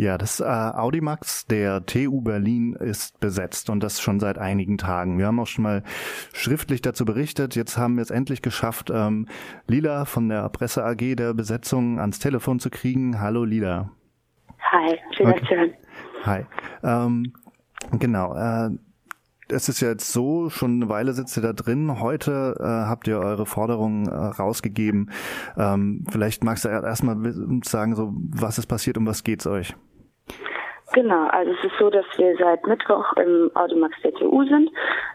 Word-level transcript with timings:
Ja, 0.00 0.16
das 0.16 0.40
äh, 0.40 0.44
Audimax 0.44 1.44
der 1.44 1.84
TU 1.84 2.22
Berlin 2.22 2.72
ist 2.72 3.20
besetzt 3.20 3.68
und 3.68 3.82
das 3.82 4.00
schon 4.00 4.18
seit 4.18 4.38
einigen 4.38 4.78
Tagen. 4.78 5.18
Wir 5.18 5.26
haben 5.26 5.38
auch 5.38 5.46
schon 5.46 5.64
mal 5.64 5.82
schriftlich 6.32 6.80
dazu 6.80 7.04
berichtet. 7.04 7.54
Jetzt 7.54 7.76
haben 7.76 7.96
wir 7.96 8.02
es 8.02 8.10
endlich 8.10 8.40
geschafft, 8.40 8.90
ähm, 8.90 9.26
Lila 9.66 10.06
von 10.06 10.30
der 10.30 10.48
Presse 10.48 10.86
AG 10.86 11.16
der 11.16 11.34
Besetzung 11.34 12.00
ans 12.00 12.18
Telefon 12.18 12.60
zu 12.60 12.70
kriegen. 12.70 13.20
Hallo 13.20 13.44
Lila. 13.44 13.90
Hi, 14.72 14.98
schön 15.14 15.26
okay. 15.26 15.46
zu 15.46 15.54
hören. 15.54 15.74
Hi. 16.24 16.46
Ähm, 16.82 17.34
genau. 17.98 18.34
Äh, 18.34 18.70
es 19.48 19.68
ist 19.68 19.82
ja 19.82 19.88
jetzt 19.88 20.10
so, 20.10 20.48
schon 20.48 20.76
eine 20.76 20.88
Weile 20.88 21.12
sitzt 21.12 21.36
ihr 21.36 21.42
da 21.42 21.52
drin. 21.52 22.00
Heute 22.00 22.56
äh, 22.58 22.64
habt 22.64 23.06
ihr 23.06 23.18
eure 23.18 23.44
Forderungen 23.44 24.06
äh, 24.06 24.14
rausgegeben. 24.14 25.10
Ähm, 25.58 26.06
vielleicht 26.10 26.42
magst 26.42 26.64
du 26.64 26.70
erstmal 26.70 27.18
sagen, 27.64 27.96
so 27.96 28.14
was 28.14 28.56
ist 28.56 28.66
passiert, 28.66 28.96
um 28.96 29.06
was 29.06 29.24
geht's 29.24 29.46
euch? 29.46 29.74
Genau, 30.92 31.28
also 31.28 31.52
es 31.52 31.64
ist 31.64 31.78
so, 31.78 31.88
dass 31.88 32.04
wir 32.16 32.36
seit 32.36 32.66
Mittwoch 32.66 33.12
im 33.12 33.50
Audimax 33.54 33.94
der 34.02 34.12
TU 34.14 34.42
sind. 34.44 34.70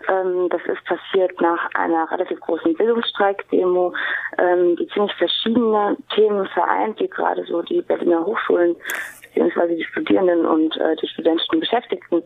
Ähm, 0.08 0.48
das 0.50 0.62
ist 0.66 0.84
passiert 0.86 1.40
nach 1.42 1.70
einer 1.74 2.10
relativ 2.10 2.40
großen 2.40 2.76
Bildungsstreik-Demo, 2.76 3.94
ähm, 4.38 4.78
die 4.78 4.88
ziemlich 4.88 5.14
verschiedene 5.16 5.98
Themen 6.14 6.48
vereint, 6.48 7.00
die 7.02 7.10
gerade 7.10 7.44
so 7.44 7.62
die 7.62 7.82
Berliner 7.82 8.26
Hochschulen 8.26 8.78
beziehungsweise 9.22 9.76
die 9.76 9.84
Studierenden 9.84 10.46
und 10.46 10.78
äh, 10.78 10.96
die 10.96 11.08
studentischen 11.08 11.60
Beschäftigten 11.60 12.24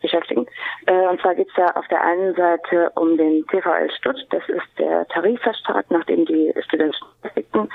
beschäftigen. 0.00 0.46
Äh, 0.86 1.06
und 1.08 1.20
zwar 1.20 1.34
geht 1.34 1.48
es 1.48 1.54
da 1.54 1.66
auf 1.78 1.86
der 1.88 2.02
einen 2.02 2.34
Seite 2.34 2.90
um 2.94 3.18
den 3.18 3.46
TVL 3.48 3.90
Stutt. 3.98 4.26
Das 4.30 4.42
ist 4.48 4.78
der 4.78 5.06
Tarifvertrag, 5.08 5.90
nachdem 5.90 6.24
die 6.24 6.54
studentischen 6.66 7.06
Beschäftigten 7.20 7.68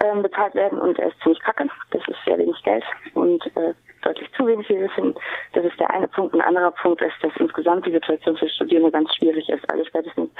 äh, 0.00 0.16
bezahlt 0.22 0.54
werden 0.54 0.78
und 0.78 0.98
er 0.98 1.08
ist 1.08 1.20
ziemlich 1.22 1.40
kacke. 1.40 1.68
Das 1.90 2.02
ist 2.08 2.18
sehr 2.24 2.38
wenig 2.38 2.62
Geld 2.62 2.84
und 3.14 3.44
äh, 3.56 3.74
deutlich 4.02 4.30
zu 4.36 4.46
wenig, 4.46 4.68
wie 4.68 4.80
wir 4.80 4.90
finden. 4.90 5.14
Das 5.52 5.64
ist 5.64 5.78
der 5.80 5.90
eine 5.90 6.08
Punkt. 6.08 6.34
Ein 6.34 6.40
anderer 6.40 6.70
Punkt 6.70 7.00
ist, 7.02 7.14
dass 7.22 7.32
insgesamt 7.38 7.86
die 7.86 7.92
Situation 7.92 8.36
für 8.36 8.48
Studierende 8.48 8.90
ganz 8.90 9.14
schwierig 9.16 9.48
ist. 9.48 9.68
Also 9.70 9.84
spätestens 9.84 10.30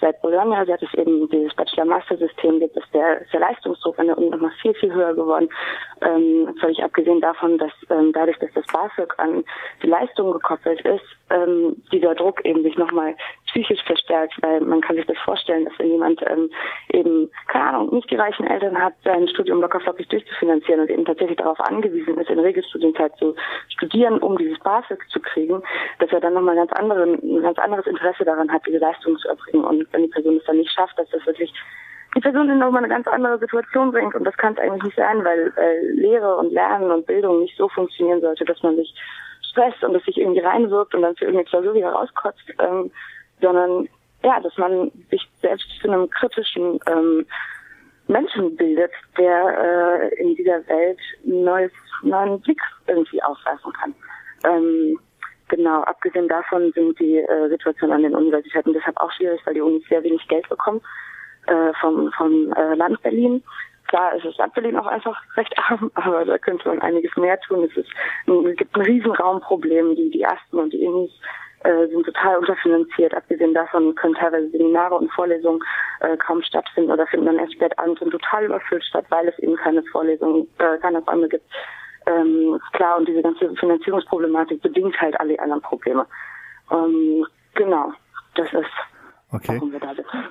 seit 0.00 0.20
Bologna, 0.22 0.64
seit 0.64 0.82
es 0.82 0.94
eben 0.94 1.28
dieses 1.30 1.54
Bachelor-Master-System 1.54 2.60
gibt, 2.60 2.76
ist 2.76 2.92
der, 2.92 3.24
der 3.32 3.40
Leistungsdruck 3.40 3.98
an 3.98 4.06
der 4.06 4.18
Uni 4.18 4.30
nochmal 4.30 4.52
viel, 4.62 4.74
viel 4.74 4.92
höher 4.92 5.14
geworden. 5.14 5.48
Ähm, 6.02 6.54
völlig 6.60 6.82
abgesehen 6.82 7.20
davon, 7.20 7.58
dass 7.58 7.72
ähm, 7.90 8.12
dadurch, 8.12 8.38
dass 8.38 8.52
das 8.54 8.66
BAföG 8.66 9.14
an 9.18 9.44
die 9.82 9.88
Leistung 9.88 10.32
gekoppelt 10.32 10.80
ist, 10.82 11.04
ähm, 11.30 11.76
dieser 11.90 12.14
Druck 12.14 12.44
eben 12.44 12.62
sich 12.62 12.76
nochmal 12.76 13.14
psychisch 13.56 13.82
verstärkt, 13.84 14.34
weil 14.42 14.60
man 14.60 14.80
kann 14.82 14.96
sich 14.96 15.06
das 15.06 15.16
vorstellen, 15.24 15.64
dass 15.64 15.78
wenn 15.78 15.90
jemand 15.90 16.20
ähm, 16.28 16.50
eben, 16.92 17.30
keine 17.48 17.68
Ahnung, 17.68 17.94
nicht 17.94 18.10
die 18.10 18.16
reichen 18.16 18.46
Eltern 18.46 18.78
hat, 18.78 18.94
sein 19.02 19.28
Studium 19.28 19.60
lockerflockig 19.62 20.08
durchzufinanzieren 20.08 20.80
und 20.82 20.90
eben 20.90 21.04
tatsächlich 21.04 21.38
darauf 21.38 21.58
angewiesen 21.60 22.18
ist, 22.18 22.28
in 22.28 22.38
Regelstudienzeit 22.38 23.16
zu 23.18 23.34
studieren, 23.68 24.18
um 24.18 24.36
dieses 24.36 24.58
BAföG 24.60 25.02
zu 25.08 25.20
kriegen, 25.20 25.62
dass 25.98 26.12
er 26.12 26.20
dann 26.20 26.34
nochmal 26.34 26.56
ganz 26.56 26.72
anderen, 26.72 27.14
ein 27.14 27.42
ganz 27.42 27.58
anderes 27.58 27.86
Interesse 27.86 28.24
daran 28.24 28.52
hat, 28.52 28.62
diese 28.66 28.78
Leistung 28.78 29.16
zu 29.18 29.28
erbringen. 29.28 29.64
Und 29.64 29.86
wenn 29.92 30.02
die 30.02 30.08
Person 30.08 30.36
es 30.36 30.44
dann 30.44 30.58
nicht 30.58 30.72
schafft, 30.72 30.98
dass 30.98 31.08
das 31.10 31.24
wirklich 31.24 31.52
die 32.14 32.20
Person 32.20 32.50
in 32.50 32.58
nochmal 32.58 32.84
eine 32.84 32.92
ganz 32.92 33.06
andere 33.08 33.38
Situation 33.38 33.90
bringt. 33.90 34.14
Und 34.14 34.24
das 34.24 34.36
kann 34.36 34.54
es 34.54 34.58
eigentlich 34.58 34.84
nicht 34.84 34.96
sein, 34.96 35.24
weil 35.24 35.52
äh, 35.56 35.92
Lehre 35.92 36.36
und 36.36 36.52
Lernen 36.52 36.90
und 36.90 37.06
Bildung 37.06 37.40
nicht 37.40 37.56
so 37.56 37.68
funktionieren 37.68 38.20
sollte, 38.20 38.44
dass 38.44 38.62
man 38.62 38.76
sich 38.76 38.94
stresst 39.50 39.82
und 39.82 39.94
es 39.94 40.04
sich 40.04 40.18
irgendwie 40.18 40.40
reinwirkt 40.40 40.94
und 40.94 41.02
dann 41.02 41.16
für 41.16 41.24
irgendeine 41.24 41.48
Klausur 41.48 41.74
wieder 41.74 41.90
rauskotzt, 41.90 42.44
ähm, 42.58 42.90
sondern 43.40 43.88
ja, 44.22 44.40
dass 44.40 44.56
man 44.58 44.90
sich 45.10 45.26
selbst 45.40 45.66
zu 45.80 45.88
einem 45.88 46.10
kritischen 46.10 46.80
ähm, 46.86 47.26
Menschen 48.08 48.56
bildet, 48.56 48.92
der 49.18 50.10
äh, 50.10 50.14
in 50.22 50.34
dieser 50.36 50.66
Welt 50.68 50.98
einen 51.24 51.44
neues, 51.44 51.72
neuen 52.02 52.40
Blick 52.40 52.60
irgendwie 52.86 53.22
aufweisen 53.22 53.72
kann. 53.72 53.94
Ähm, 54.44 54.98
genau, 55.48 55.82
abgesehen 55.82 56.28
davon 56.28 56.72
sind 56.72 56.98
die 56.98 57.18
äh, 57.18 57.48
Situationen 57.48 57.96
an 57.96 58.02
den 58.02 58.14
Universitäten 58.14 58.72
deshalb 58.72 58.96
auch 58.98 59.12
schwierig, 59.12 59.40
weil 59.44 59.54
die 59.54 59.60
Unis 59.60 59.82
sehr 59.88 60.02
wenig 60.02 60.26
Geld 60.28 60.48
bekommen 60.48 60.80
äh, 61.46 61.72
vom, 61.80 62.10
vom 62.16 62.52
äh, 62.52 62.74
Land 62.74 63.02
Berlin. 63.02 63.42
Klar 63.88 64.14
ist 64.16 64.24
das 64.24 64.36
Land 64.36 64.54
Berlin 64.54 64.76
auch 64.76 64.86
einfach 64.86 65.20
recht 65.36 65.54
arm, 65.58 65.90
aber 65.94 66.24
da 66.24 66.38
könnte 66.38 66.68
man 66.68 66.80
einiges 66.80 67.16
mehr 67.16 67.38
tun. 67.40 67.64
Es, 67.64 67.76
ist, 67.76 67.90
es 68.26 68.56
gibt 68.56 68.74
ein 68.76 68.82
Riesenraumproblem, 68.82 69.96
die, 69.96 70.10
die 70.10 70.26
Asten 70.26 70.58
und 70.58 70.72
die 70.72 70.84
Unis 70.84 71.12
äh, 71.66 71.88
sind 71.88 72.04
total 72.04 72.38
unterfinanziert. 72.38 73.14
Abgesehen 73.14 73.54
davon 73.54 73.94
können 73.94 74.14
teilweise 74.14 74.48
Seminare 74.50 74.94
und 74.94 75.12
Vorlesungen 75.12 75.60
äh, 76.00 76.16
kaum 76.16 76.42
stattfinden 76.42 76.92
oder 76.92 77.06
finden 77.06 77.26
dann 77.26 77.38
erst 77.38 77.54
spät 77.54 77.76
abends 77.78 78.00
und 78.00 78.10
total 78.10 78.44
überfüllt 78.44 78.84
statt, 78.84 79.06
weil 79.08 79.28
es 79.28 79.38
eben 79.40 79.56
keine 79.56 79.82
Vorlesungen, 79.84 80.48
äh, 80.58 80.78
keine 80.78 81.00
Räume 81.00 81.28
gibt. 81.28 81.44
Ähm, 82.06 82.60
klar, 82.72 82.98
und 82.98 83.08
diese 83.08 83.22
ganze 83.22 83.52
Finanzierungsproblematik 83.56 84.62
bedingt 84.62 85.00
halt 85.00 85.18
alle 85.18 85.38
anderen 85.40 85.62
Probleme. 85.62 86.06
Ähm, 86.70 87.26
genau, 87.54 87.92
das 88.36 88.52
ist 88.52 88.70
Okay. 89.32 89.60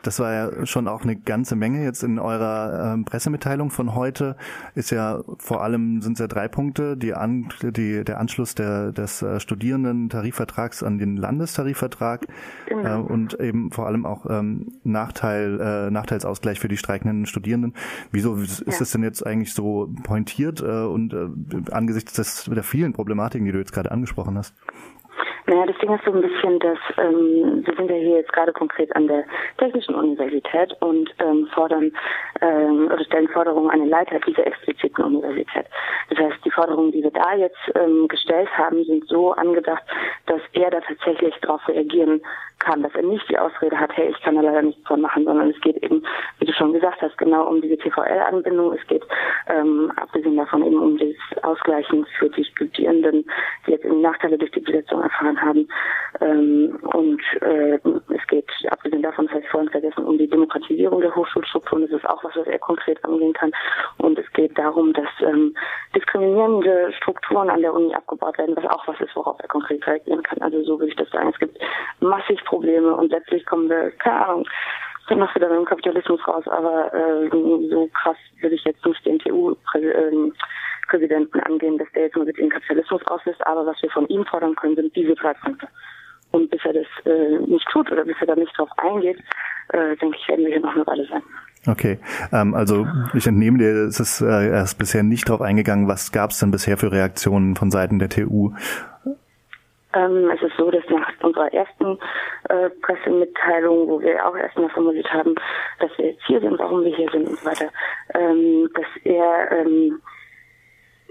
Das 0.03 0.19
war 0.19 0.33
ja 0.33 0.65
schon 0.65 0.87
auch 0.87 1.03
eine 1.03 1.17
ganze 1.17 1.57
Menge 1.57 1.83
jetzt 1.83 2.01
in 2.01 2.17
eurer 2.17 2.93
ähm, 2.93 3.03
Pressemitteilung 3.03 3.69
von 3.69 3.93
heute. 3.93 4.37
Ist 4.73 4.91
ja 4.91 5.21
vor 5.37 5.63
allem 5.63 6.01
sind 6.01 6.13
es 6.13 6.19
ja 6.19 6.27
drei 6.27 6.47
Punkte: 6.47 6.95
die, 6.95 7.13
An 7.13 7.49
die 7.61 8.05
der 8.05 8.19
Anschluss 8.19 8.55
der, 8.55 8.93
des 8.93 9.21
äh, 9.21 9.41
Studierendentarifvertrags 9.41 10.81
an 10.81 10.97
den 10.97 11.17
Landestarifvertrag 11.17 12.27
genau. 12.67 12.99
äh, 12.99 13.01
und 13.01 13.37
eben 13.41 13.71
vor 13.71 13.87
allem 13.87 14.05
auch 14.05 14.27
ähm, 14.29 14.79
Nachteil 14.83 15.59
äh, 15.59 15.91
Nachteilsausgleich 15.91 16.61
für 16.61 16.69
die 16.69 16.77
streikenden 16.77 17.25
Studierenden. 17.25 17.73
Wieso 18.11 18.35
ist 18.35 18.65
ja. 18.65 18.73
es 18.79 18.91
denn 18.91 19.03
jetzt 19.03 19.25
eigentlich 19.25 19.53
so 19.53 19.93
pointiert 20.03 20.61
äh, 20.61 20.85
und 20.85 21.13
äh, 21.13 21.71
angesichts 21.71 22.13
des, 22.13 22.45
der 22.45 22.63
vielen 22.63 22.93
Problematiken, 22.93 23.45
die 23.45 23.51
du 23.51 23.59
jetzt 23.59 23.73
gerade 23.73 23.91
angesprochen 23.91 24.37
hast? 24.37 24.53
Naja, 25.47 25.67
das 25.67 25.77
Ding 25.77 25.93
ist 25.93 26.03
so 26.03 26.11
ein 26.11 26.21
bisschen, 26.21 26.59
dass 26.59 26.79
ähm, 26.97 27.63
wir 27.65 27.75
sind 27.75 27.89
ja 27.89 27.95
hier 27.95 28.17
jetzt 28.17 28.33
gerade 28.33 28.51
konkret 28.51 28.95
an 28.95 29.07
der 29.07 29.25
Technischen 29.57 29.93
Universität 29.93 30.75
und 30.81 31.13
ähm, 31.19 31.47
fordern 31.53 31.91
ähm, 32.41 32.87
oder 32.87 33.03
stellen 33.05 33.27
Forderungen 33.27 33.69
an 33.69 33.79
den 33.79 33.89
Leiter 33.89 34.19
dieser 34.21 34.47
expliziten 34.47 35.03
Universität. 35.03 35.67
Das 36.09 36.17
heißt, 36.17 36.43
die 36.43 36.49
Forderungen, 36.49 36.91
die 36.91 37.03
wir 37.03 37.11
da 37.11 37.35
jetzt 37.35 37.59
ähm, 37.75 38.07
gestellt 38.07 38.49
haben, 38.57 38.83
sind 38.85 39.07
so 39.07 39.33
angedacht, 39.33 39.83
dass 40.25 40.41
er 40.53 40.71
da 40.71 40.81
tatsächlich 40.81 41.35
darauf 41.41 41.67
reagieren 41.67 42.21
kann, 42.65 42.81
dass 42.81 42.93
er 42.95 43.03
nicht 43.03 43.29
die 43.29 43.37
Ausrede 43.37 43.79
hat, 43.79 43.95
hey, 43.95 44.09
ich 44.09 44.21
kann 44.21 44.35
da 44.35 44.41
leider 44.41 44.63
nichts 44.63 44.85
von 44.87 45.01
machen, 45.01 45.23
sondern 45.25 45.51
es 45.51 45.61
geht 45.61 45.77
eben, 45.83 46.03
wie 46.39 46.45
du 46.45 46.53
schon 46.53 46.73
gesagt 46.73 47.01
hast, 47.01 47.17
genau 47.17 47.47
um 47.47 47.61
diese 47.61 47.77
TVL-Anbindung. 47.77 48.73
Es 48.73 48.85
geht 48.87 49.03
ähm, 49.47 49.91
abgesehen 49.95 50.35
davon 50.35 50.65
eben 50.65 50.79
um 50.79 50.97
das 50.97 51.43
Ausgleichen 51.43 52.05
für 52.17 52.29
die 52.29 52.43
Studierenden, 52.43 53.25
die 53.65 53.71
jetzt 53.71 53.85
eben 53.85 54.01
Nachteile 54.01 54.37
durch 54.37 54.51
die 54.51 54.59
Besetzung 54.59 55.01
erfahren 55.01 55.39
haben. 55.39 55.67
Ähm, 56.21 56.79
und 56.93 57.21
äh, 57.41 57.79
es 58.09 58.27
geht 58.27 58.49
abgesehen 58.69 59.03
davon, 59.03 59.25
das 59.25 59.35
habe 59.35 59.43
ich 59.43 59.44
vorhin 59.55 59.71
vergessen, 59.71 60.03
um 60.03 60.17
die 60.17 60.27
Demokratisierung 60.27 60.99
der 60.99 61.15
Hochschulstrukturen. 61.15 61.87
Das 61.87 61.97
ist 61.97 62.09
auch 62.09 62.21
was, 62.25 62.35
was 62.35 62.45
er 62.45 62.59
konkret 62.59 63.01
angehen 63.05 63.31
kann. 63.31 63.53
Und 63.97 64.19
es 64.19 64.29
geht 64.33 64.57
darum, 64.57 64.91
dass 64.91 65.07
ähm, 65.21 65.55
diskriminierende 65.95 66.91
Strukturen 66.97 67.49
an 67.49 67.61
der 67.61 67.73
Uni 67.73 67.95
abgebaut 67.95 68.37
werden, 68.37 68.57
was 68.57 68.65
auch 68.65 68.85
was 68.85 68.99
ist, 68.99 69.15
worauf 69.15 69.39
er 69.39 69.47
konkret 69.47 69.87
reagieren 69.87 70.23
kann. 70.23 70.41
Also 70.41 70.61
so 70.63 70.77
würde 70.77 70.89
ich 70.89 70.97
das 70.97 71.09
sagen. 71.09 71.29
Es 71.33 71.39
gibt 71.39 71.57
massig 72.01 72.43
Probleme 72.43 72.93
und 72.93 73.11
letztlich 73.11 73.45
kommen 73.45 73.69
wir, 73.69 73.91
keine 73.91 74.25
Ahnung, 74.25 74.45
dann 75.07 75.19
noch 75.19 75.33
wieder 75.35 75.47
beim 75.47 75.63
Kapitalismus 75.63 76.19
raus, 76.27 76.45
aber 76.47 76.93
äh, 76.93 77.29
so 77.69 77.87
krass 77.93 78.17
würde 78.41 78.55
ich 78.55 78.63
jetzt 78.65 78.85
nicht 78.85 79.05
den 79.05 79.19
TU-Präsidenten 79.19 81.39
angehen, 81.41 81.77
dass 81.77 81.89
der 81.93 82.03
jetzt 82.03 82.17
mal 82.17 82.25
mit 82.25 82.37
den 82.37 82.49
Kapitalismus 82.49 83.07
auslöst, 83.07 83.45
aber 83.47 83.65
was 83.65 83.81
wir 83.81 83.89
von 83.91 84.05
ihm 84.07 84.25
fordern 84.25 84.55
können, 84.55 84.75
sind 84.75 84.93
diese 84.95 85.15
drei 85.15 85.33
Punkte. 85.33 85.69
Und 86.35 86.49
bis 86.49 86.59
er 86.65 86.73
das 86.73 86.87
äh, 87.05 87.39
nicht 87.47 87.65
tut 87.71 87.89
oder 87.89 88.03
bis 88.03 88.17
er 88.19 88.27
da 88.27 88.35
nicht 88.35 88.51
drauf 88.57 88.67
eingeht, 88.75 89.17
äh, 89.69 89.95
denke 89.95 90.17
ich, 90.19 90.27
werden 90.27 90.43
wir 90.43 90.51
hier 90.51 90.59
noch 90.59 90.75
eine 90.75 90.85
Weile 90.85 91.07
sein. 91.07 91.23
Okay, 91.65 91.97
ähm, 92.33 92.53
also 92.53 92.85
ich 93.13 93.25
entnehme 93.25 93.57
dir, 93.57 93.69
es 93.87 94.01
ist 94.01 94.19
äh, 94.19 94.49
erst 94.49 94.77
bisher 94.77 95.01
nicht 95.01 95.29
drauf 95.29 95.41
eingegangen. 95.41 95.87
Was 95.87 96.11
gab 96.11 96.31
es 96.31 96.39
denn 96.39 96.51
bisher 96.51 96.77
für 96.77 96.91
Reaktionen 96.91 97.55
von 97.55 97.71
Seiten 97.71 97.99
der 97.99 98.09
TU? 98.09 98.51
Ähm, 99.93 100.29
es 100.29 100.41
ist 100.43 100.57
so, 100.57 100.69
dass 100.69 100.83
nach 100.89 101.07
unserer 101.23 101.53
ersten 101.53 101.97
äh, 102.49 102.69
Pressemitteilung, 102.81 103.87
wo 103.87 104.01
wir 104.01 104.27
auch 104.27 104.35
erstmal 104.35 104.69
formuliert 104.71 105.09
haben, 105.13 105.35
dass 105.79 105.89
wir 105.97 106.07
jetzt 106.07 106.25
hier 106.27 106.41
sind, 106.41 106.59
warum 106.59 106.83
wir 106.83 106.93
hier 106.93 107.09
sind 107.11 107.29
und 107.29 107.39
so 107.39 107.45
weiter, 107.45 107.69
ähm, 108.13 108.69
dass 108.75 108.87
er 109.05 109.51
ähm, 109.53 110.01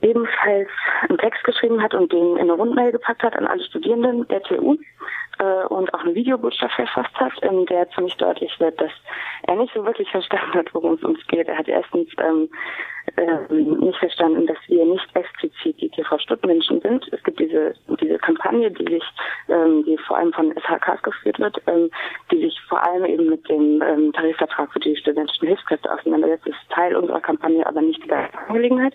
ebenfalls 0.05 0.69
einen 1.09 1.19
Text 1.19 1.43
geschrieben 1.45 1.83
hat 1.83 1.95
und 1.95 2.13
den 2.13 2.37
in 2.37 2.43
eine 2.43 2.53
Rundmail 2.53 2.93
gepackt 2.93 3.23
hat 3.23 3.37
an 3.37 3.47
alle 3.47 3.65
Studierenden 3.65 4.29
der 4.29 4.43
TU 4.43 4.77
äh, 5.39 5.67
und 5.67 5.93
auch 5.95 6.05
eine 6.05 6.15
Videobotschaft 6.15 6.75
verfasst 6.75 7.15
hat, 7.15 7.33
in 7.43 7.67
der 7.67 7.89
ziemlich 7.91 8.17
deutlich 8.17 8.59
wird, 8.61 8.81
dass 8.81 8.93
er 9.45 9.57
nicht 9.57 9.73
so 9.75 9.85
wirklich 9.85 10.11
verstanden 10.11 10.55
hat, 10.55 10.75
worum 10.75 10.95
es 10.95 11.03
uns 11.03 11.27
geht. 11.27 11.49
Er 11.49 11.59
hat 11.59 11.69
erstens 11.69 12.09
ähm, 12.19 12.49
äh, 13.17 13.53
nicht 13.53 13.99
verstanden, 13.99 14.47
dass 14.47 14.59
wir 14.67 14.85
nicht 14.85 15.07
explizit 15.15 15.81
die 15.81 15.91
TV-Stuttmenschen 15.91 16.81
sind. 16.81 17.09
Es 17.13 17.23
gibt 17.23 17.41
diese 17.41 17.75
diese 18.01 18.19
Kampagne, 18.19 18.71
die 18.71 18.85
sich, 18.85 19.05
ähm, 19.49 19.85
die 19.85 19.99
vor 19.99 20.17
allem 20.17 20.33
von 20.33 20.53
SHKs 20.53 21.03
geführt 21.03 21.39
wird, 21.39 21.61
ähm, 21.67 21.91
die 22.31 22.41
sich 22.41 22.61
vor 22.69 22.83
allem 22.83 23.05
eben 23.05 23.29
mit 23.29 23.49
dem 23.49 23.83
ähm, 23.83 24.13
Tarifvertrag 24.13 24.73
für 24.73 24.81
die 24.81 24.97
studentischen 24.97 25.49
Hilfskräfte 25.49 25.93
auseinandersetzt. 25.93 26.47
Das 26.47 26.55
ist 26.55 26.71
Teil 26.71 26.97
unserer 26.97 27.21
Kampagne, 27.21 27.67
aber 27.67 27.81
nicht 27.83 28.03
die 28.05 28.13
Angelegenheit. 28.13 28.95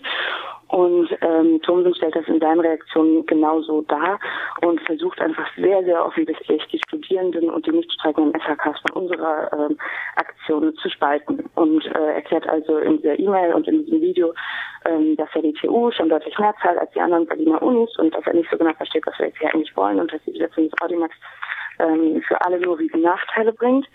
Und 0.70 1.08
ähm, 1.20 1.60
Thomsen 1.62 1.94
stellt 1.96 2.14
das 2.14 2.28
in 2.28 2.38
seinen 2.38 2.60
Reaktionen 2.60 3.26
genauso 3.26 3.82
dar 3.82 4.20
und 4.62 4.80
versucht 4.82 5.20
einfach 5.20 5.48
sehr, 5.56 5.82
sehr 5.82 6.04
offensichtlich 6.04 6.64
die 6.68 6.78
Studierenden 6.86 7.50
und 7.50 7.66
die 7.66 7.72
nicht 7.72 7.92
streikenden 7.92 8.40
SHKs 8.40 8.78
von 8.82 9.02
unserer 9.02 9.52
ähm, 9.52 9.76
Aktion 10.14 10.72
zu 10.76 10.88
spalten. 10.88 11.50
Und 11.56 11.84
äh, 11.86 12.14
erklärt 12.14 12.48
also 12.48 12.78
in 12.78 12.98
dieser 12.98 13.18
E-Mail 13.18 13.52
und 13.52 13.66
in 13.66 13.84
diesem 13.84 14.00
Video, 14.00 14.32
ähm, 14.84 15.16
dass 15.16 15.28
er 15.34 15.42
die 15.42 15.54
TU 15.54 15.90
schon 15.90 16.08
deutlich 16.08 16.38
mehr 16.38 16.54
zahlt 16.62 16.78
als 16.78 16.92
die 16.92 17.00
anderen 17.00 17.26
Berliner 17.26 17.60
Unis 17.60 17.90
und 17.98 18.14
dass 18.14 18.24
er 18.26 18.34
nicht 18.34 18.50
so 18.50 18.56
genau 18.56 18.72
versteht, 18.74 19.04
was 19.06 19.18
wir 19.18 19.26
jetzt 19.26 19.38
hier 19.38 19.52
eigentlich 19.52 19.76
wollen 19.76 19.98
und 19.98 20.12
dass 20.12 20.22
die 20.22 20.32
Besetzung 20.32 20.70
des 20.70 20.80
Audimax 20.80 21.16
ähm, 21.80 22.22
für 22.28 22.40
alle 22.42 22.60
nur 22.60 22.78
riesen 22.78 23.02
Nachteile 23.02 23.52
bringt. 23.52 23.86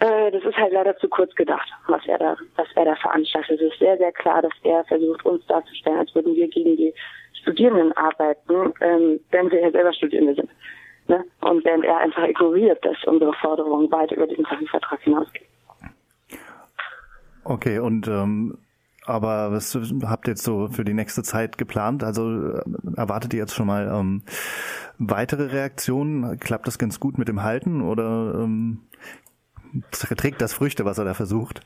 Äh, 0.00 0.30
das 0.30 0.42
ist 0.44 0.56
halt 0.56 0.72
leider 0.72 0.96
zu 0.96 1.08
kurz 1.08 1.34
gedacht, 1.34 1.68
was 1.86 2.00
er 2.06 2.18
da, 2.18 2.36
was 2.56 2.68
er 2.74 2.86
da 2.86 2.94
veranstaltet. 2.96 3.60
Es 3.60 3.72
ist 3.72 3.78
sehr, 3.78 3.98
sehr 3.98 4.12
klar, 4.12 4.40
dass 4.40 4.52
er 4.62 4.82
versucht, 4.84 5.24
uns 5.26 5.46
darzustellen, 5.46 5.98
als 5.98 6.14
würden 6.14 6.34
wir 6.34 6.48
gegen 6.48 6.76
die 6.76 6.94
Studierenden 7.42 7.92
arbeiten, 7.92 8.72
ähm, 8.80 9.20
wenn 9.30 9.50
wir 9.50 9.60
ja 9.60 9.70
selber 9.70 9.92
Studierende 9.92 10.34
sind. 10.34 10.50
Ne? 11.08 11.24
Und 11.42 11.64
während 11.64 11.84
er 11.84 11.98
einfach 11.98 12.26
ignoriert, 12.26 12.82
dass 12.84 12.96
unsere 13.04 13.32
Forderungen 13.34 13.90
weit 13.92 14.12
über 14.12 14.26
diesen 14.26 14.44
Tarifvertrag 14.44 15.00
hinausgehen. 15.02 15.46
Okay, 17.44 17.78
und 17.78 18.08
ähm, 18.08 18.58
aber 19.04 19.52
was 19.52 19.76
habt 20.06 20.28
ihr 20.28 20.32
jetzt 20.32 20.44
so 20.44 20.68
für 20.68 20.84
die 20.84 20.94
nächste 20.94 21.22
Zeit 21.22 21.58
geplant? 21.58 22.04
Also 22.04 22.30
äh, 22.30 22.62
erwartet 22.96 23.34
ihr 23.34 23.40
jetzt 23.40 23.54
schon 23.54 23.66
mal 23.66 23.90
ähm, 23.92 24.22
weitere 24.98 25.46
Reaktionen? 25.46 26.38
Klappt 26.38 26.66
das 26.66 26.78
ganz 26.78 27.00
gut 27.00 27.18
mit 27.18 27.28
dem 27.28 27.42
Halten 27.42 27.82
oder 27.82 28.34
ähm, 28.42 28.82
trägt 29.90 30.40
das 30.40 30.52
Früchte, 30.52 30.84
was 30.84 30.98
er 30.98 31.04
da 31.04 31.14
versucht? 31.14 31.60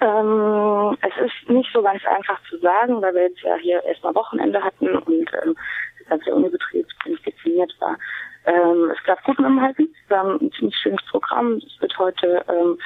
Ähm, 0.00 0.96
es 1.00 1.24
ist 1.24 1.48
nicht 1.48 1.70
so 1.72 1.82
ganz 1.82 2.04
einfach 2.04 2.38
zu 2.48 2.58
sagen, 2.58 3.00
weil 3.00 3.14
wir 3.14 3.22
jetzt 3.22 3.40
ja 3.40 3.56
hier 3.56 3.82
erstmal 3.84 4.14
Wochenende 4.14 4.62
hatten 4.62 4.88
und 4.88 5.30
ähm, 5.42 5.56
das 5.98 6.08
ganze 6.08 6.34
Unibetrieb 6.34 6.86
dezimiert 7.24 7.74
war. 7.80 7.96
Ähm, 8.44 8.90
es 8.90 9.02
klappt 9.04 9.24
gut 9.24 9.38
mit 9.38 9.48
dem 9.48 9.60
Halten. 9.60 9.88
Wir 10.08 10.18
haben 10.18 10.38
ein 10.40 10.52
ziemlich 10.52 10.76
schönes 10.76 11.02
Programm. 11.10 11.54
Es 11.54 11.80
wird 11.80 11.96
heute 11.98 12.44
ähm, 12.48 12.78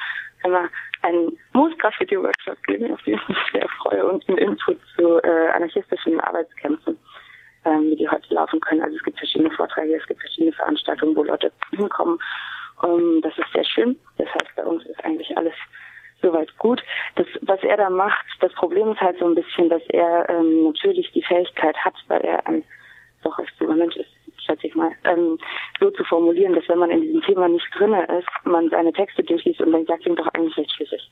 immer 0.45 0.69
ein 1.03 1.33
Moos-Graffiti-Workshop 1.55 2.63
geben, 2.65 2.93
auf 2.93 3.03
den 3.03 3.15
ich 3.15 3.29
mich 3.29 3.39
sehr 3.53 3.69
freue, 3.83 4.07
und 4.07 4.29
einen 4.29 4.39
Input 4.39 4.79
zu 4.97 5.19
äh, 5.23 5.49
anarchistischen 5.55 6.21
Arbeitskämpfen, 6.21 6.97
ähm, 7.65 7.91
wie 7.91 7.97
die 7.97 8.09
heute 8.09 8.33
laufen 8.33 8.61
können. 8.61 8.83
Also 8.83 8.97
es 8.97 9.03
gibt 9.03 9.19
verschiedene 9.19 9.51
Vorträge, 9.51 9.97
es 9.97 10.07
gibt 10.07 10.21
verschiedene 10.21 10.53
Veranstaltungen, 10.53 11.17
wo 11.17 11.25
Leute 11.25 11.51
hinkommen 11.71 12.19
ähm, 12.85 13.21
das 13.23 13.37
ist 13.39 13.53
sehr 13.53 13.65
schön. 13.65 13.99
Das 14.17 14.29
heißt, 14.29 14.57
bei 14.57 14.65
uns 14.65 14.85
ist 14.87 15.05
eigentlich 15.05 15.37
alles 15.37 15.55
soweit 16.23 16.57
gut. 16.59 16.83
Das, 17.15 17.27
was 17.43 17.63
er 17.63 17.77
da 17.77 17.91
macht, 17.91 18.27
das 18.41 18.53
Problem 18.55 18.93
ist 18.93 19.01
halt 19.01 19.19
so 19.19 19.27
ein 19.27 19.35
bisschen, 19.35 19.69
dass 19.69 19.83
er 19.89 20.29
ähm, 20.29 20.65
natürlich 20.65 21.11
die 21.13 21.23
Fähigkeit 21.23 21.77
hat, 21.77 21.95
weil 22.09 22.21
er 22.23 22.47
ein 22.47 22.65
doch 23.23 23.39
recht 23.39 23.53
junger 23.61 23.75
Mensch 23.75 23.97
ist, 23.97 24.11
schätze 24.45 24.67
ich 24.67 24.75
mal, 24.75 24.93
ähm, 25.05 25.39
so 25.81 25.91
zu 25.91 26.05
formulieren, 26.05 26.55
dass 26.55 26.69
wenn 26.69 26.79
man 26.79 26.91
in 26.91 27.03
diesem 27.03 27.23
Thema 27.23 27.49
nicht 27.49 27.67
drinne 27.77 28.05
ist, 28.19 28.29
man 28.45 28.69
seine 28.71 28.93
Texte 28.93 29.23
durchliest 29.25 29.61
und 29.61 29.73
denkt, 29.73 29.89
ja, 29.89 29.97
klingt 29.99 30.19
doch 30.19 30.29
eigentlich 30.35 30.57
recht 30.57 30.73
schlüssig. 30.73 31.11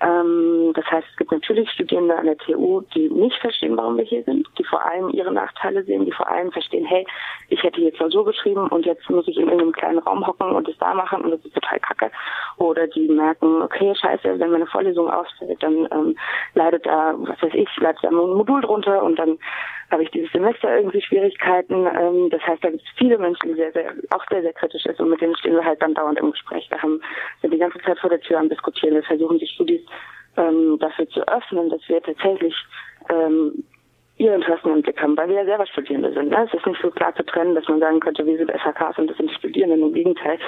Ähm, 0.00 0.72
das 0.74 0.84
heißt, 0.90 1.06
es 1.10 1.16
gibt 1.16 1.32
natürlich 1.32 1.70
Studierende 1.70 2.16
an 2.16 2.26
der 2.26 2.36
TU, 2.36 2.82
die 2.94 3.08
nicht 3.08 3.38
verstehen, 3.38 3.76
warum 3.76 3.96
wir 3.96 4.04
hier 4.04 4.22
sind, 4.24 4.46
die 4.58 4.64
vor 4.64 4.84
allem 4.84 5.08
ihre 5.10 5.32
Nachteile 5.32 5.82
sehen, 5.84 6.04
die 6.04 6.12
vor 6.12 6.28
allem 6.28 6.52
verstehen, 6.52 6.84
hey, 6.84 7.06
ich 7.48 7.62
hätte 7.62 7.80
hier 7.80 7.92
Klausur 7.92 8.24
geschrieben 8.26 8.68
und 8.68 8.84
jetzt 8.84 9.08
muss 9.08 9.26
ich 9.26 9.36
in 9.36 9.44
irgendeinem 9.44 9.72
kleinen 9.72 9.98
Raum 10.00 10.26
hocken 10.26 10.50
und 10.50 10.68
es 10.68 10.76
da 10.78 10.92
machen 10.92 11.22
und 11.22 11.30
das 11.30 11.44
ist 11.44 11.54
total 11.54 11.80
kacke. 11.80 12.10
Oder 12.58 12.86
die 12.88 13.08
merken, 13.08 13.62
okay, 13.62 13.94
scheiße, 13.94 14.38
wenn 14.38 14.50
meine 14.50 14.66
Vorlesung 14.66 15.10
ausfällt, 15.10 15.62
dann 15.62 15.88
ähm, 15.90 16.18
leidet 16.54 16.84
da, 16.84 17.14
was 17.16 17.40
weiß 17.40 17.54
ich, 17.54 17.68
leidet 17.78 18.04
da 18.04 18.08
ein 18.08 18.14
Modul 18.14 18.60
drunter 18.60 19.02
und 19.02 19.18
dann 19.18 19.38
habe 19.90 20.02
ich 20.02 20.10
dieses 20.10 20.32
Semester 20.32 20.76
irgendwie 20.76 21.00
Schwierigkeiten. 21.00 21.86
Ähm, 21.86 22.30
das 22.30 22.42
heißt, 22.42 22.62
da 22.62 22.70
gibt 22.70 22.82
es 22.82 22.88
viele 22.96 23.18
Menschen, 23.18 23.48
die 23.48 23.54
sehr, 23.54 23.72
sehr, 23.72 23.94
auch 24.10 24.24
sehr, 24.30 24.42
sehr 24.42 24.52
kritisch 24.52 24.84
ist 24.86 25.00
und 25.00 25.10
mit 25.10 25.20
denen 25.20 25.36
stehen 25.36 25.54
wir 25.54 25.64
halt 25.64 25.80
dann 25.80 25.94
dauernd 25.94 26.18
im 26.18 26.32
Gespräch. 26.32 26.68
Wir 26.70 26.82
haben 26.82 27.00
sind 27.42 27.52
die 27.52 27.58
ganze 27.58 27.78
Zeit 27.80 27.98
vor 27.98 28.10
der 28.10 28.20
Tür 28.20 28.38
am 28.38 28.48
Diskutieren. 28.48 28.94
Wir 28.94 29.02
versuchen 29.02 29.38
die 29.38 29.46
Studis 29.46 29.82
ähm, 30.36 30.78
dafür 30.80 31.08
zu 31.08 31.26
öffnen, 31.28 31.70
dass 31.70 31.80
wir 31.88 32.02
tatsächlich 32.02 32.54
ähm, 33.08 33.64
ihre 34.18 34.34
Interessen 34.34 34.72
im 34.72 34.82
Blick 34.82 35.00
haben, 35.00 35.16
weil 35.16 35.28
wir 35.28 35.36
ja 35.36 35.44
selber 35.44 35.66
Studierende 35.66 36.12
sind. 36.12 36.30
Ne? 36.30 36.46
Es 36.46 36.54
ist 36.54 36.66
nicht 36.66 36.80
so 36.80 36.90
klar 36.90 37.14
zu 37.14 37.24
trennen, 37.24 37.54
dass 37.54 37.68
man 37.68 37.80
sagen 37.80 38.00
könnte, 38.00 38.24
wir 38.24 38.38
sind 38.38 38.50
SHKs 38.50 38.98
und 38.98 39.08
das 39.08 39.16
sind 39.18 39.30
Studierende. 39.32 39.76
Im 39.76 39.92
Gegenteil, 39.92 40.38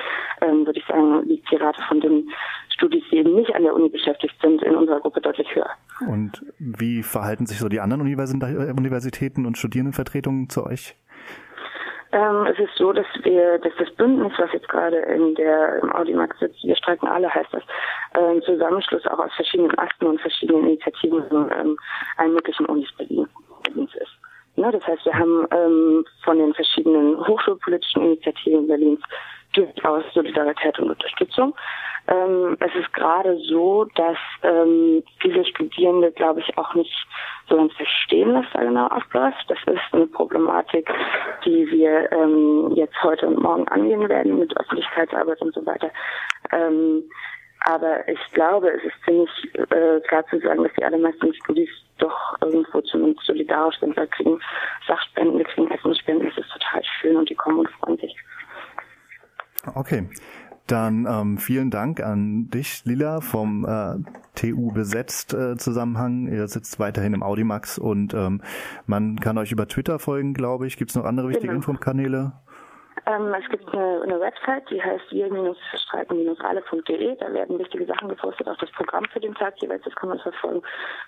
ähm, 0.41 0.65
würde 0.65 0.79
ich 0.79 0.87
sagen, 0.87 1.23
liegt 1.27 1.51
die 1.51 1.57
Rate 1.57 1.83
von 1.83 2.01
den 2.01 2.31
Studis, 2.79 3.03
die 3.11 3.19
eben 3.19 3.35
nicht 3.35 3.55
an 3.55 3.65
der 3.65 3.75
Uni 3.75 3.89
beschäftigt 3.89 4.35
sind, 4.41 4.63
in 4.63 4.77
unserer 4.77 5.01
Gruppe 5.01 5.21
deutlich 5.21 5.53
höher. 5.55 5.71
Und 6.09 6.45
wie 6.59 7.03
verhalten 7.03 7.47
sich 7.47 7.59
so 7.59 7.69
die 7.69 7.81
anderen 7.81 8.03
Universitäten 8.03 9.47
und 9.47 9.59
Studierendenvertretungen 9.59 10.49
zu 10.49 10.65
euch? 10.65 10.95
Ähm, 12.13 12.47
es 12.47 12.59
ist 12.59 12.75
so, 12.77 12.93
dass 12.93 13.07
wir, 13.23 13.59
dass 13.59 13.73
das 13.79 13.91
Bündnis, 13.97 14.33
was 14.39 14.51
jetzt 14.53 14.69
gerade 14.69 14.97
in 14.97 15.35
der 15.35 15.83
im 15.83 15.93
Audimax 15.93 16.39
sitzt, 16.39 16.65
wir 16.65 16.77
streiken 16.77 17.07
alle, 17.07 17.29
heißt 17.29 17.53
das, 17.53 17.63
äh, 18.15 18.21
ein 18.21 18.43
Zusammenschluss 18.43 19.07
auch 19.09 19.19
aus 19.19 19.35
verschiedenen 19.35 19.77
Asten 19.79 20.07
und 20.07 20.21
verschiedenen 20.21 20.65
Initiativen 20.65 21.23
in 21.31 21.51
ähm, 21.59 21.77
allen 22.17 22.33
möglichen 22.33 22.65
Unis 22.67 22.91
Berlin, 22.97 23.27
Berlins 23.65 23.95
ist. 23.97 24.13
Ja, 24.57 24.73
das 24.73 24.87
heißt, 24.87 25.05
wir 25.05 25.15
haben 25.15 25.47
ähm, 25.51 26.05
von 26.25 26.39
den 26.39 26.55
verschiedenen 26.55 27.19
hochschulpolitischen 27.27 28.03
Initiativen 28.03 28.67
Berlins 28.67 29.01
durchaus 29.53 30.03
Solidarität 30.15 30.79
und 30.79 30.91
Unterstützung. 30.91 31.55
Ähm, 32.09 32.57
es 32.61 32.75
ist 32.75 32.93
gerade 32.95 33.39
so, 33.49 33.85
dass 33.95 34.17
ähm, 34.43 35.03
viele 35.21 35.45
Studierende, 35.45 36.11
glaube 36.13 36.41
ich, 36.41 36.57
auch 36.57 36.75
nicht 36.75 36.95
so 37.49 37.57
ganz 37.57 37.73
verstehen, 37.75 38.35
was 38.35 38.47
da 38.55 38.63
genau 38.63 38.87
abläuft. 38.87 39.45
Das 39.49 39.59
ist 39.67 39.93
eine 39.93 40.07
Problematik, 40.07 40.91
die 41.45 41.71
wir 41.71 42.11
ähm, 42.13 42.73
jetzt 42.75 43.03
heute 43.03 43.27
und 43.27 43.43
morgen 43.43 43.69
angehen 43.69 44.09
werden 44.09 44.39
mit 44.39 44.59
Öffentlichkeitsarbeit 44.59 45.41
und 45.43 45.55
so 45.55 45.65
weiter. 45.67 45.91
Ähm, 46.51 47.05
aber 47.61 48.09
ich 48.09 48.21
glaube, 48.33 48.71
es 48.71 48.85
ist 48.85 49.05
ziemlich 49.05 49.31
äh, 49.55 50.01
klar 50.09 50.25
zu 50.29 50.39
sagen, 50.41 50.63
dass 50.63 50.73
die 50.79 50.85
allermeisten 50.85 51.35
Studis 51.35 51.69
doch 51.99 52.37
irgendwo 52.41 52.81
zumindest 52.83 53.27
solidarisch 53.27 53.79
sind. 53.81 53.97
Wir 53.97 54.07
kriegen 54.07 54.41
Sachspenden, 54.87 55.37
wir 55.37 55.45
kriegen 55.45 55.71
Essensspenden, 55.71 56.29
das 56.29 56.39
ist 56.39 56.53
total 56.53 56.83
schön 56.85 57.17
und 57.17 57.29
die 57.29 57.35
kommen 57.35 57.59
und 57.59 57.71
freuen 57.71 57.99
sich. 57.99 58.17
Okay. 59.75 60.09
Dann 60.69 61.07
ähm, 61.11 61.39
vielen 61.39 61.71
Dank 61.71 62.03
an 62.03 62.51
dich, 62.51 62.85
Lila, 62.85 63.23
vom 63.23 63.65
äh, 63.65 63.95
TU 64.35 64.71
besetzt 64.71 65.33
äh, 65.33 65.57
Zusammenhang. 65.57 66.29
Ihr 66.29 66.47
sitzt 66.47 66.79
weiterhin 66.79 67.15
im 67.15 67.23
Audimax 67.23 67.79
und 67.79 68.13
ähm, 68.13 68.43
man 68.87 69.19
kann 69.19 69.39
euch 69.39 69.51
über 69.51 69.67
Twitter 69.67 69.99
folgen, 69.99 70.35
glaube 70.35 70.67
ich. 70.67 70.77
Gibt 70.77 70.91
es 70.91 70.97
noch 70.97 71.07
andere 71.07 71.31
wichtige 71.31 71.47
genau. 71.47 71.61
Infokanäle? 71.61 72.33
Ähm, 73.07 73.33
es 73.33 73.49
gibt 73.49 73.67
eine, 73.73 74.03
eine, 74.03 74.21
Website, 74.21 74.69
die 74.69 74.83
heißt 74.83 75.11
wir-streiten-alle.de. 75.11 77.17
Da 77.17 77.33
werden 77.33 77.59
wichtige 77.59 77.87
Sachen 77.87 78.11
gepostet, 78.11 78.47
auch 78.47 78.59
das 78.59 78.71
Programm 78.73 79.07
für 79.07 79.21
den 79.21 79.35
Tag 79.37 79.55
jeweils, 79.63 79.85
das 79.85 79.95
kann 79.95 80.11
man 80.11 80.19
verfolgen. 80.19 80.61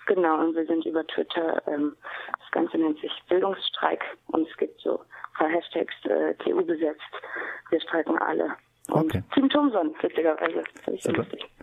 Genau, 0.07 0.39
und 0.39 0.55
wir 0.55 0.65
sind 0.65 0.87
über 0.87 1.05
Twitter, 1.05 1.61
ähm, 1.67 1.95
das 2.39 2.49
Ganze 2.49 2.79
nennt 2.79 2.99
sich 2.99 3.11
Bildungsstreik 3.29 4.03
und 4.27 4.49
es 4.49 4.57
gibt 4.57 4.81
so 4.81 5.01
ein 5.01 5.05
paar 5.37 5.49
Hashtags 5.49 5.93
äh, 6.05 6.33
TU 6.35 6.65
besetzt. 6.65 7.11
Wir 7.69 7.81
streiken 7.81 8.17
alle. 8.17 8.55
Okay. 8.91 9.23
Team 9.33 9.49
Thomson, 9.49 9.93
witzigerweise. 10.01 10.63
Das 10.85 10.93
ich 10.93 11.03
so 11.03 11.11
lustig. 11.11 11.45